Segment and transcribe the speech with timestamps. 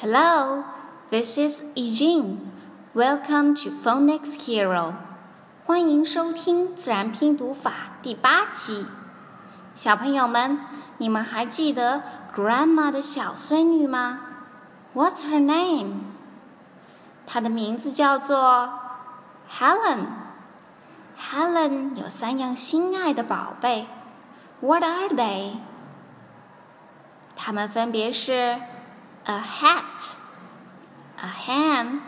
[0.00, 0.64] Hello,
[1.10, 2.52] this is Eugene.
[2.94, 4.94] Welcome to Phonics Hero.
[5.64, 8.84] 欢迎收听自然拼读法第八期。
[9.74, 10.60] 小朋友们，
[10.98, 12.02] 你们还记得
[12.36, 14.20] Grandma 的小孙女吗？
[14.94, 16.00] What's her name？
[17.26, 18.78] 她的名字叫做
[19.50, 23.86] Helen。Helen 有三样心爱的宝贝。
[24.60, 25.52] What are they？
[27.36, 28.60] 它们分别是
[29.26, 30.16] a hat,
[31.16, 32.02] a ham,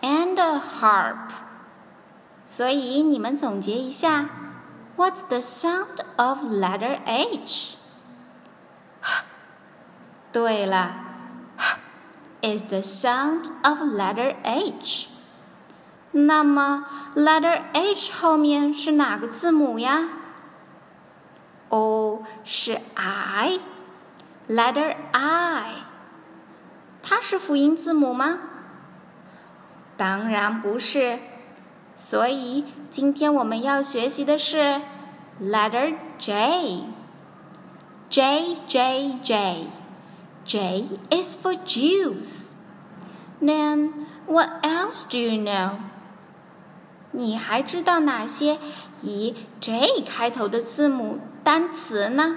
[0.00, 1.32] and a harp。
[2.44, 4.28] 所以你们总结一下，
[4.96, 7.76] What's the sound of letter H？
[10.32, 10.92] 对了，
[12.42, 15.08] is the sound of letter H。
[16.12, 20.08] 那么，letter H 后面是哪个字母呀？
[21.68, 25.79] 哦，是 I，letter I。
[27.10, 28.38] 它是辅音字母吗？
[29.96, 31.18] 当然不是。
[31.94, 34.82] 所以今天我们要学习的是
[35.40, 39.66] letter J。J J J
[40.44, 42.52] J is for juice.
[43.40, 45.72] Then what else do you know?
[47.10, 48.58] 你还知道哪些
[49.02, 52.36] 以 J 开头的字母单词呢？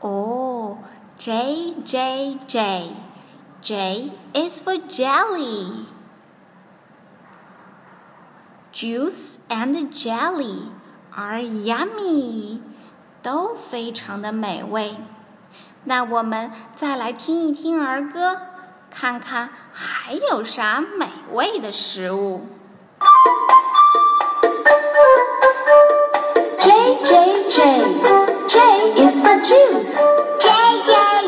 [0.00, 0.78] 哦，
[1.18, 2.90] J J J
[3.62, 5.86] J is for jelly.
[8.72, 10.68] Juice and jelly
[11.14, 12.60] are yummy.
[13.22, 14.96] 都非常的美味。
[15.84, 18.40] 那我们再来听一听儿歌，
[18.90, 22.46] 看看还有啥美味的食物。
[26.58, 28.57] J J J J
[28.97, 29.97] is for juice.
[30.41, 30.49] J
[30.87, 31.20] J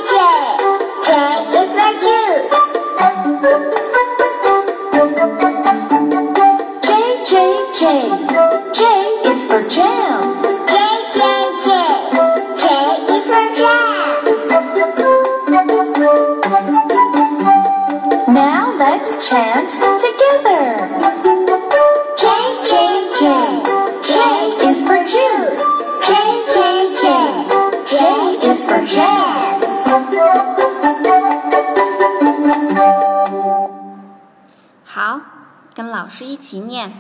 [36.03, 36.93] 老师一起念：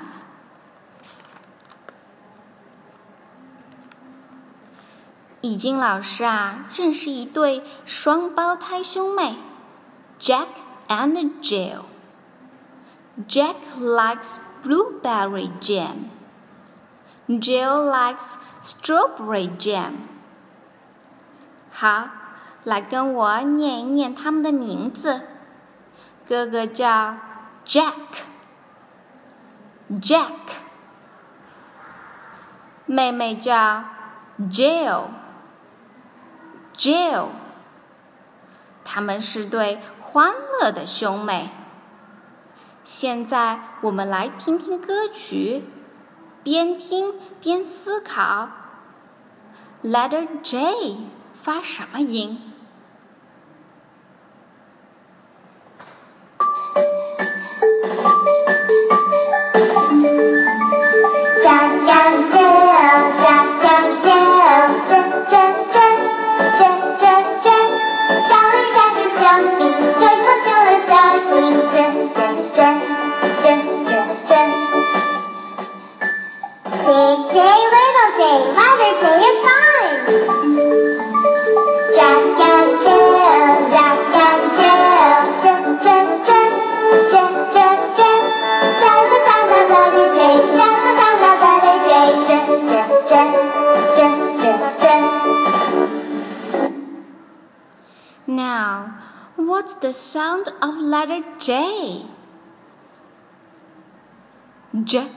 [5.41, 9.37] 已经老师啊，认识一对双胞胎兄妹，
[10.19, 10.47] Jack
[10.87, 16.09] and Jill。Jack likes blueberry jam.
[17.27, 19.93] Jill likes strawberry jam.
[21.78, 22.08] 好，
[22.64, 25.20] 来跟我念一念他们的名字。
[26.26, 27.16] 哥哥叫
[27.66, 27.90] Jack，Jack。
[32.86, 33.84] 妹妹叫
[34.40, 35.02] Jill，Jill。
[38.82, 41.50] 他们是对欢乐的兄妹。
[42.84, 45.62] 现在我们来听听歌曲，
[46.42, 48.48] 边听边思考。
[49.82, 50.96] Letter J
[51.46, 52.36] 发什么音？
[99.65, 102.05] what's the sound of letter J?
[104.85, 105.07] J.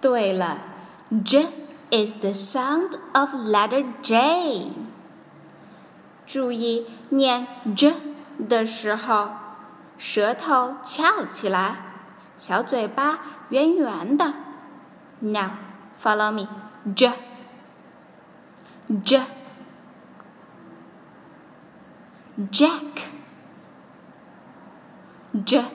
[0.00, 0.58] 对了，
[1.24, 1.48] J
[1.90, 4.72] is the sound of letter J.
[6.26, 7.46] 注意念
[7.76, 7.94] J
[8.48, 9.30] 的时候，
[9.98, 11.76] 舌头翘起来，
[12.36, 14.32] 小嘴巴圆圆的。
[15.20, 15.50] Now,
[16.00, 16.48] follow me.
[16.94, 17.12] J.
[19.02, 19.22] J.
[22.50, 23.13] Jack.
[25.43, 25.65] J.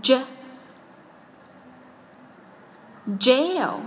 [0.00, 0.24] J.
[3.18, 3.80] Jail.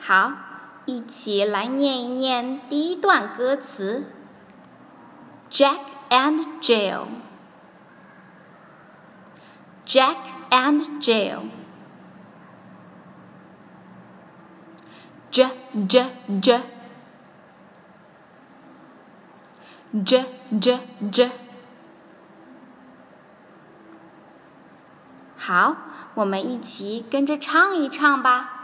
[0.00, 0.32] 好，
[0.86, 4.06] 一起来念一念第一段歌词。
[5.50, 7.16] Jack and Jail，Jack
[10.50, 11.50] and Jill.
[15.30, 15.50] J
[15.86, 16.06] J
[16.40, 16.60] J.
[19.92, 20.26] J
[20.60, 20.80] J
[21.10, 21.30] J。
[25.36, 25.76] 好，
[26.14, 28.57] 我们一起跟着唱一唱吧。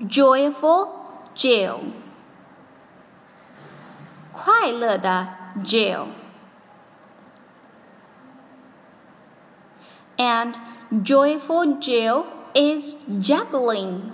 [0.00, 0.88] joyful
[1.34, 1.78] jill，
[4.32, 5.28] 快乐的
[5.62, 6.06] jill。
[10.16, 10.54] And
[10.90, 14.12] joyful jill is juggling。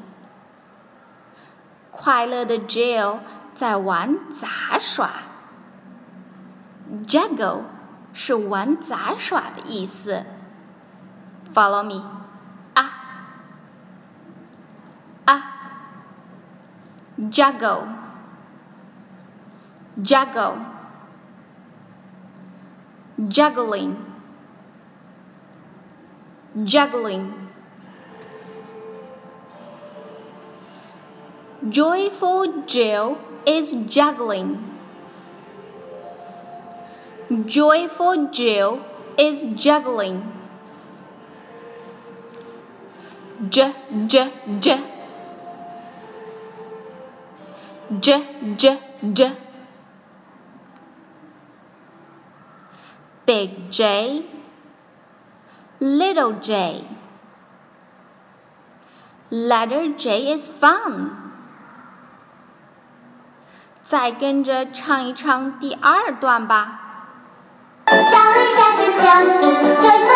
[1.90, 3.18] 快乐的 jill
[3.54, 5.10] 在玩杂耍。
[7.06, 7.62] Juggle
[8.14, 10.24] 是玩杂耍的意思。
[11.52, 12.17] Follow me.
[17.30, 17.88] Juggle
[20.02, 20.78] juggle
[23.26, 23.96] juggling.
[26.64, 27.48] Juggling.
[31.68, 34.64] Joyful jill is juggling.
[37.46, 38.84] Joyful jill
[39.18, 40.32] is juggling.
[43.50, 43.72] J
[44.06, 44.30] j
[44.60, 44.97] j
[48.01, 48.23] j
[48.57, 48.77] j
[49.13, 49.31] j
[53.25, 54.23] big J
[55.79, 56.83] little j
[59.29, 61.09] letter J is fun
[63.81, 66.79] 再跟着唱一唱第二段吧。
[67.87, 67.99] 小鱼
[68.55, 69.27] 干是小鱼，
[69.81, 70.09] 最可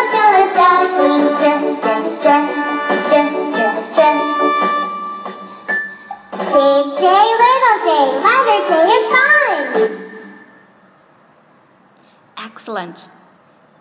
[12.35, 13.05] Excellent，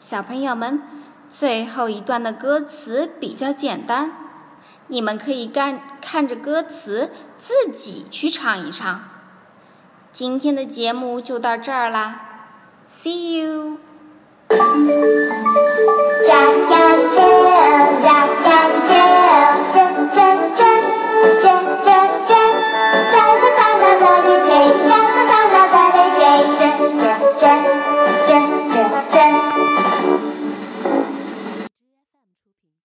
[0.01, 0.83] 小朋友们，
[1.29, 4.13] 最后一段的歌词比较简单，
[4.89, 9.01] 你们可以干看着歌词自己去唱一唱。
[10.11, 12.21] 今天的节目就到这儿啦
[12.89, 13.79] ，See you。